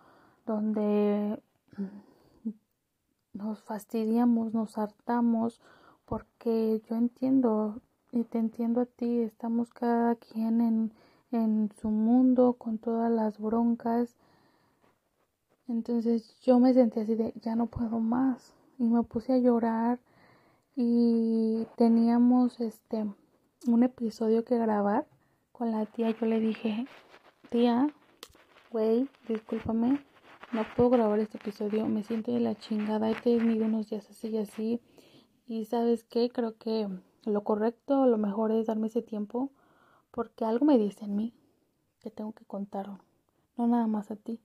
donde 0.46 1.42
nos 3.34 3.62
fastidiamos, 3.62 4.54
nos 4.54 4.78
hartamos, 4.78 5.60
porque 6.06 6.80
yo 6.88 6.96
entiendo 6.96 7.82
y 8.12 8.24
te 8.24 8.38
entiendo 8.38 8.80
a 8.80 8.86
ti, 8.86 9.20
estamos 9.20 9.74
cada 9.74 10.14
quien 10.14 10.62
en, 10.62 10.92
en 11.32 11.70
su 11.80 11.90
mundo 11.90 12.54
con 12.54 12.78
todas 12.78 13.10
las 13.10 13.38
broncas 13.38 14.16
entonces 15.66 16.38
yo 16.42 16.60
me 16.60 16.74
sentí 16.74 17.00
así 17.00 17.14
de, 17.14 17.32
ya 17.40 17.56
no 17.56 17.66
puedo 17.66 17.98
más. 17.98 18.54
Y 18.78 18.84
me 18.84 19.02
puse 19.02 19.32
a 19.32 19.38
llorar 19.38 19.98
y 20.76 21.66
teníamos 21.76 22.60
este 22.60 23.06
un 23.66 23.82
episodio 23.82 24.44
que 24.44 24.58
grabar 24.58 25.06
con 25.52 25.70
la 25.70 25.86
tía. 25.86 26.10
Yo 26.10 26.26
le 26.26 26.40
dije, 26.40 26.86
tía, 27.54 27.86
güey, 28.72 29.08
discúlpame, 29.28 30.00
no 30.52 30.64
puedo 30.74 30.90
grabar 30.90 31.20
este 31.20 31.38
episodio, 31.38 31.86
me 31.86 32.02
siento 32.02 32.32
de 32.32 32.40
la 32.40 32.56
chingada, 32.56 33.08
he 33.08 33.14
tenido 33.14 33.66
unos 33.66 33.88
días 33.88 34.10
así 34.10 34.26
y 34.26 34.38
así. 34.38 34.80
Y 35.46 35.64
sabes 35.66 36.02
qué, 36.02 36.30
creo 36.30 36.58
que 36.58 36.88
lo 37.24 37.44
correcto, 37.44 38.06
lo 38.06 38.18
mejor 38.18 38.50
es 38.50 38.66
darme 38.66 38.88
ese 38.88 39.02
tiempo, 39.02 39.52
porque 40.10 40.44
algo 40.44 40.66
me 40.66 40.78
dice 40.78 41.04
en 41.04 41.14
mí 41.14 41.32
que 42.00 42.10
tengo 42.10 42.32
que 42.32 42.44
contar, 42.44 42.88
no 43.56 43.68
nada 43.68 43.86
más 43.86 44.10
a 44.10 44.16
ti 44.16 44.40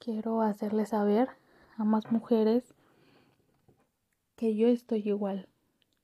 quiero 0.00 0.42
hacerle 0.42 0.84
saber 0.84 1.28
a 1.76 1.84
más 1.84 2.10
mujeres 2.10 2.74
que 4.34 4.56
yo 4.56 4.66
estoy 4.66 5.08
igual, 5.08 5.48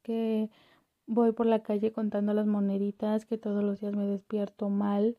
que 0.04 0.50
voy 1.08 1.32
por 1.32 1.46
la 1.46 1.64
calle 1.64 1.90
contando 1.90 2.32
las 2.32 2.46
moneditas, 2.46 3.26
que 3.26 3.38
todos 3.38 3.64
los 3.64 3.80
días 3.80 3.96
me 3.96 4.06
despierto 4.06 4.68
mal. 4.68 5.18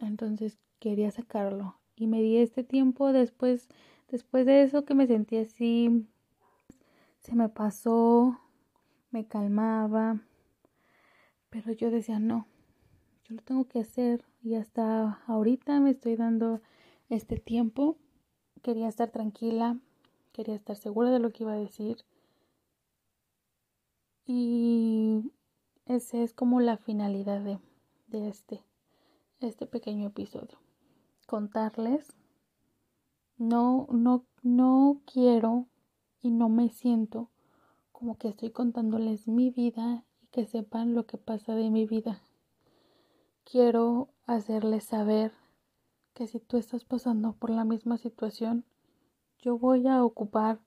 Entonces 0.00 0.58
quería 0.78 1.10
sacarlo. 1.10 1.76
Y 1.94 2.06
me 2.06 2.22
di 2.22 2.38
este 2.38 2.64
tiempo 2.64 3.12
después, 3.12 3.68
después 4.08 4.46
de 4.46 4.62
eso 4.62 4.84
que 4.84 4.94
me 4.94 5.06
sentí 5.06 5.36
así, 5.36 6.06
se 7.20 7.34
me 7.34 7.48
pasó, 7.48 8.40
me 9.10 9.26
calmaba. 9.26 10.20
Pero 11.50 11.72
yo 11.72 11.90
decía, 11.90 12.18
no, 12.18 12.46
yo 13.24 13.34
lo 13.36 13.42
tengo 13.42 13.66
que 13.66 13.80
hacer. 13.80 14.24
Y 14.42 14.54
hasta 14.54 15.22
ahorita 15.26 15.78
me 15.80 15.90
estoy 15.90 16.16
dando 16.16 16.60
este 17.10 17.38
tiempo. 17.38 17.98
Quería 18.62 18.88
estar 18.88 19.10
tranquila, 19.10 19.78
quería 20.32 20.54
estar 20.54 20.76
segura 20.76 21.10
de 21.10 21.18
lo 21.18 21.30
que 21.30 21.44
iba 21.44 21.52
a 21.52 21.56
decir. 21.56 21.98
Y 24.26 25.32
esa 25.86 26.22
es 26.22 26.32
como 26.32 26.60
la 26.60 26.76
finalidad 26.76 27.40
de, 27.40 27.58
de 28.06 28.28
este, 28.28 28.62
este 29.40 29.66
pequeño 29.66 30.08
episodio. 30.08 30.58
Contarles. 31.26 32.14
No, 33.38 33.86
no, 33.90 34.26
no 34.42 35.00
quiero 35.06 35.66
y 36.20 36.30
no 36.30 36.48
me 36.48 36.68
siento 36.68 37.30
como 37.92 38.16
que 38.16 38.28
estoy 38.28 38.50
contándoles 38.50 39.28
mi 39.28 39.50
vida 39.50 40.04
y 40.22 40.26
que 40.28 40.46
sepan 40.46 40.94
lo 40.94 41.06
que 41.06 41.18
pasa 41.18 41.54
de 41.54 41.70
mi 41.70 41.86
vida. 41.86 42.22
Quiero 43.44 44.08
hacerles 44.26 44.84
saber 44.84 45.32
que 46.14 46.26
si 46.26 46.40
tú 46.40 46.56
estás 46.56 46.84
pasando 46.84 47.32
por 47.32 47.50
la 47.50 47.64
misma 47.64 47.98
situación, 47.98 48.64
yo 49.38 49.58
voy 49.58 49.86
a 49.86 50.04
ocupar 50.04 50.60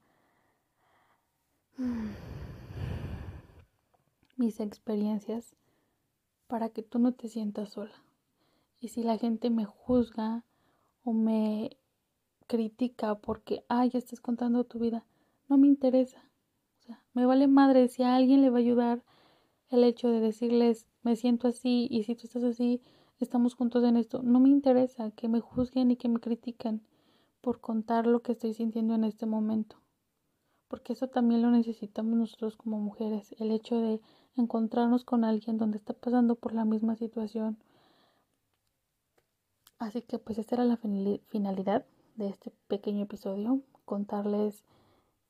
mis 4.38 4.60
experiencias 4.60 5.56
para 6.48 6.70
que 6.70 6.84
tú 6.84 7.00
no 7.00 7.14
te 7.14 7.30
sientas 7.30 7.70
sola. 7.70 7.94
Y 8.84 8.90
si 8.90 9.02
la 9.02 9.18
gente 9.18 9.50
me 9.50 9.64
juzga 9.64 10.44
o 11.06 11.14
me 11.14 11.78
critica 12.48 13.16
porque, 13.16 13.64
ay, 13.70 13.90
ya 13.90 13.98
estás 13.98 14.20
contando 14.20 14.66
tu 14.66 14.78
vida, 14.78 15.06
no 15.48 15.58
me 15.58 15.68
interesa. 15.68 16.30
O 16.80 16.82
sea, 16.82 17.02
me 17.14 17.26
vale 17.26 17.48
madre 17.48 17.88
si 17.88 18.04
a 18.04 18.14
alguien 18.14 18.42
le 18.42 18.50
va 18.50 18.58
a 18.58 18.60
ayudar 18.60 19.02
el 19.70 19.86
hecho 19.86 20.10
de 20.10 20.20
decirles, 20.20 20.86
me 21.02 21.16
siento 21.16 21.48
así 21.48 21.88
y 21.90 22.04
si 22.04 22.14
tú 22.16 22.24
estás 22.26 22.44
así, 22.44 22.82
estamos 23.20 23.56
juntos 23.56 23.86
en 23.86 23.96
esto. 23.96 24.22
No 24.22 24.42
me 24.42 24.50
interesa 24.50 25.12
que 25.12 25.30
me 25.30 25.40
juzguen 25.40 25.92
y 25.92 25.96
que 25.96 26.10
me 26.10 26.20
critiquen 26.20 26.82
por 27.40 27.62
contar 27.62 28.06
lo 28.06 28.22
que 28.22 28.34
estoy 28.34 28.54
sintiendo 28.54 28.96
en 28.96 29.06
este 29.06 29.26
momento. 29.26 29.78
Porque 30.68 30.92
eso 30.92 31.08
también 31.08 31.42
lo 31.42 31.52
necesitamos 31.52 32.18
nosotros 32.18 32.58
como 32.58 32.80
mujeres, 32.80 33.34
el 33.40 33.52
hecho 33.52 33.80
de 33.80 34.02
encontrarnos 34.36 35.06
con 35.06 35.24
alguien 35.24 35.58
donde 35.58 35.78
está 35.78 35.94
pasando 35.94 36.36
por 36.36 36.54
la 36.54 36.66
misma 36.66 36.98
situación. 36.98 37.58
Así 39.80 40.02
que 40.02 40.20
pues 40.20 40.38
esta 40.38 40.56
era 40.56 40.66
la 40.66 40.78
finalidad 40.78 41.86
de 42.16 42.30
este 42.30 42.52
pequeño 42.68 43.04
episodio, 43.04 43.62
contarles 43.86 44.64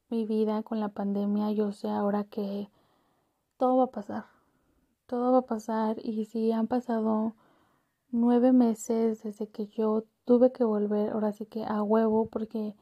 mi 0.09 0.25
vida 0.25 0.63
con 0.63 0.79
la 0.79 0.89
pandemia. 0.89 1.51
Yo 1.51 1.71
sé 1.71 1.89
ahora 1.89 2.23
que 2.23 2.69
todo 3.57 3.77
va 3.77 3.85
a 3.85 3.91
pasar, 3.91 4.25
todo 5.07 5.31
va 5.31 5.39
a 5.39 5.45
pasar 5.45 5.97
y 6.03 6.25
si 6.25 6.51
han 6.51 6.67
pasado 6.67 7.35
nueve 8.12 8.51
meses 8.51 9.23
desde 9.23 9.47
que 9.47 9.67
yo 9.67 10.03
tuve 10.25 10.51
que 10.51 10.63
volver, 10.63 11.12
ahora 11.12 11.31
sí 11.33 11.45
que 11.45 11.65
a 11.65 11.81
huevo, 11.81 12.27
porque 12.27 12.75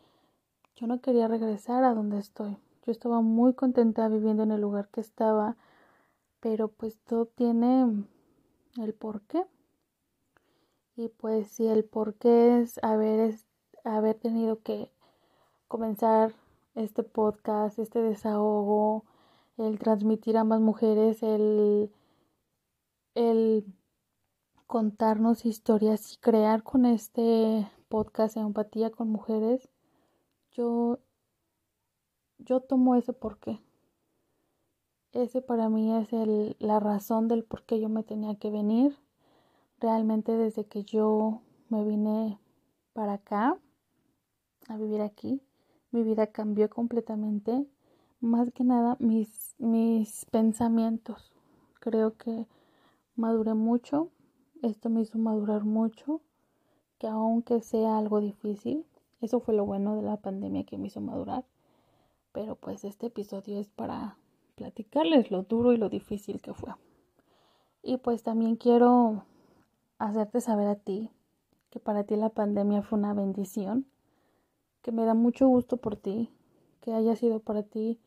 yo 0.76 0.88
no 0.88 1.00
quería 1.00 1.28
regresar 1.28 1.84
a 1.84 1.94
donde 1.94 2.20
estoy. 2.20 2.58
Yo 2.86 2.92
estaba 2.92 3.22
muy 3.22 3.54
contenta 3.54 4.08
viviendo 4.08 4.44
en 4.44 4.52
el 4.52 4.62
lugar 4.62 4.90
que 4.90 5.02
estaba, 5.02 5.56
pero 6.40 6.68
pues 6.68 6.98
todo 7.06 7.28
tiene 7.28 8.06
el 8.78 8.94
porqué. 8.94 9.46
Y 11.02 11.10
pues 11.10 11.48
si 11.48 11.66
el 11.66 11.84
porqué 11.84 12.62
es 12.62 12.80
haber, 12.84 13.34
haber 13.84 14.20
tenido 14.20 14.62
que 14.62 14.92
comenzar 15.68 16.32
este 16.76 17.02
podcast, 17.02 17.80
este 17.80 18.04
desahogo, 18.04 19.04
el 19.58 19.80
transmitir 19.80 20.38
a 20.38 20.44
más 20.44 20.62
mujeres, 20.62 21.24
el, 21.24 21.92
el 23.16 23.66
contarnos 24.68 25.44
historias 25.48 26.14
y 26.14 26.18
crear 26.18 26.62
con 26.62 26.86
este 26.86 27.68
podcast 27.90 28.38
empatía 28.38 28.92
con 28.92 29.10
mujeres, 29.10 29.70
yo, 30.52 31.00
yo 32.38 32.60
tomo 32.60 32.94
ese 32.94 33.12
porqué. 33.12 33.60
Ese 35.14 35.42
para 35.42 35.68
mí 35.68 35.96
es 35.98 36.14
el, 36.14 36.56
la 36.60 36.80
razón 36.80 37.28
del 37.28 37.44
por 37.44 37.64
qué 37.64 37.80
yo 37.80 37.90
me 37.90 38.04
tenía 38.04 38.36
que 38.36 38.52
venir. 38.52 38.96
Realmente 39.82 40.38
desde 40.38 40.64
que 40.64 40.86
yo 40.86 41.42
me 41.68 41.84
vine 41.84 42.40
para 42.94 43.14
acá, 43.14 43.58
a 44.70 44.78
vivir 44.78 45.02
aquí, 45.02 45.42
mi 45.92 46.04
vida 46.04 46.28
cambió 46.28 46.70
completamente. 46.70 47.66
Más 48.22 48.50
que 48.54 48.64
nada 48.64 48.96
mis, 49.00 49.56
mis 49.58 50.26
pensamientos. 50.32 51.34
Creo 51.82 52.16
que 52.16 52.48
maduré 53.16 53.56
mucho 53.56 54.12
esto 54.62 54.90
me 54.90 55.02
hizo 55.02 55.18
madurar 55.18 55.64
mucho, 55.64 56.22
que 57.00 57.08
aunque 57.08 57.62
sea 57.62 57.98
algo 57.98 58.22
difícil, 58.22 58.86
eso 59.20 59.40
fue 59.40 59.56
lo 59.56 59.66
bueno 59.66 59.96
de 59.96 60.04
la 60.04 60.18
pandemia 60.18 60.66
que 60.66 60.78
me 60.78 60.88
hizo 60.88 61.02
madurar. 61.02 61.46
Pero 62.32 62.56
pues 62.56 62.84
este 62.84 63.08
episodio 63.08 63.60
es 63.60 63.70
para 63.70 64.18
platicarles 64.56 65.32
lo 65.32 65.44
duro 65.44 65.74
y 65.74 65.78
lo 65.78 65.90
difícil 65.90 66.42
que 66.42 66.54
fue. 66.54 66.74
Y 67.82 67.98
pues 67.98 68.22
también 68.22 68.56
quiero 68.56 69.24
hacerte 70.08 70.42
saber 70.42 70.68
a 70.68 70.76
ti 70.76 71.12
que 71.70 71.80
para 71.80 72.04
ti 72.04 72.16
la 72.18 72.30
pandemia 72.30 72.82
fue 72.82 73.00
una 73.00 73.14
bendición, 73.14 73.86
que 74.82 74.92
me 74.92 75.06
da 75.06 75.14
mucho 75.14 75.48
gusto 75.48 75.78
por 75.78 75.96
ti, 75.96 76.30
que 76.82 76.94
haya 76.94 77.16
sido 77.16 77.40
para 77.40 77.64
ti 77.64 77.98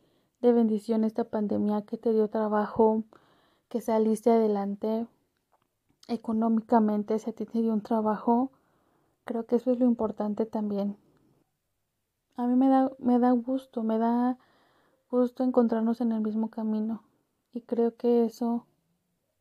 de 0.42 0.52
bendición 0.52 1.04
esta 1.04 1.24
pandemia, 1.24 1.82
que 1.82 1.96
te 1.96 2.12
dio 2.12 2.28
trabajo, 2.28 3.04
que 3.68 3.80
saliste 3.80 4.30
adelante, 4.30 5.06
económicamente, 6.06 7.18
si 7.18 7.30
a 7.30 7.32
ti 7.32 7.46
te 7.46 7.62
dio 7.62 7.72
un 7.72 7.80
trabajo, 7.80 8.50
creo 9.24 9.46
que 9.46 9.56
eso 9.56 9.72
es 9.72 9.78
lo 9.78 9.86
importante 9.86 10.44
también. 10.44 10.98
A 12.36 12.46
mí 12.46 12.56
me 12.56 12.68
da, 12.68 12.90
me 12.98 13.18
da 13.18 13.30
gusto, 13.30 13.82
me 13.82 13.96
da 13.96 14.36
gusto 15.10 15.42
encontrarnos 15.42 16.02
en 16.02 16.12
el 16.12 16.20
mismo 16.20 16.50
camino 16.50 17.02
y 17.54 17.62
creo 17.62 17.96
que 17.96 18.26
eso 18.26 18.66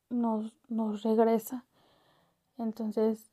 nos, 0.10 0.56
nos 0.70 1.04
regresa. 1.04 1.66
Entonces, 2.58 3.32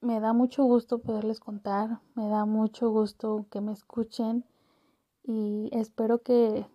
me 0.00 0.20
da 0.20 0.32
mucho 0.32 0.64
gusto 0.64 0.98
poderles 0.98 1.40
contar, 1.40 2.00
me 2.14 2.28
da 2.28 2.44
mucho 2.44 2.90
gusto 2.90 3.46
que 3.50 3.60
me 3.60 3.72
escuchen 3.72 4.44
y 5.24 5.70
espero 5.72 6.22
que, 6.22 6.66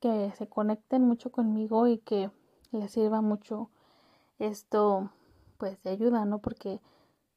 que 0.00 0.32
se 0.36 0.48
conecten 0.48 1.02
mucho 1.02 1.30
conmigo 1.30 1.86
y 1.86 1.98
que 1.98 2.30
les 2.72 2.92
sirva 2.92 3.20
mucho 3.20 3.70
esto 4.38 5.10
pues 5.58 5.78
te 5.78 5.90
ayuda, 5.90 6.24
¿no? 6.24 6.40
Porque 6.40 6.80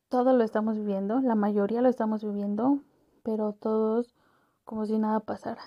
todo 0.09 0.33
lo 0.33 0.43
estamos 0.43 0.77
viviendo, 0.77 1.21
la 1.21 1.35
mayoría 1.35 1.81
lo 1.81 1.89
estamos 1.89 2.23
viviendo, 2.23 2.79
pero 3.23 3.53
todos 3.53 4.15
como 4.65 4.85
si 4.85 4.97
nada 4.97 5.19
pasara. 5.19 5.62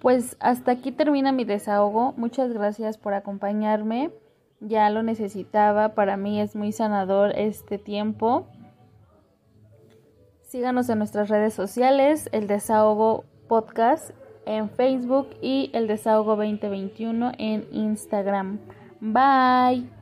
Pues 0.00 0.36
hasta 0.40 0.72
aquí 0.72 0.92
termina 0.92 1.30
mi 1.30 1.44
desahogo. 1.44 2.14
Muchas 2.16 2.52
gracias 2.52 2.96
por 2.96 3.12
acompañarme. 3.12 4.10
Ya 4.60 4.90
lo 4.90 5.02
necesitaba. 5.02 5.94
Para 5.94 6.16
mí 6.16 6.40
es 6.40 6.54
muy 6.54 6.72
sanador 6.72 7.32
este 7.36 7.78
tiempo. 7.78 8.46
Síganos 10.42 10.88
en 10.88 10.98
nuestras 10.98 11.28
redes 11.28 11.54
sociales, 11.54 12.28
el 12.32 12.46
desahogo 12.46 13.24
podcast 13.48 14.10
en 14.46 14.68
Facebook 14.68 15.28
y 15.40 15.70
el 15.72 15.86
desahogo 15.86 16.36
2021 16.36 17.32
en 17.38 17.66
Instagram. 17.72 18.58
Bye. 19.00 19.99